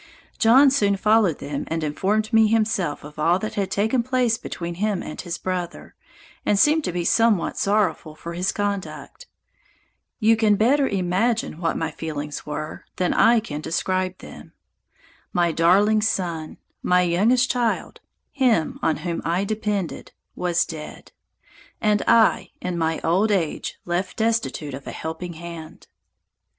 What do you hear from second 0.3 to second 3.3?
John soon followed them and informed me himself of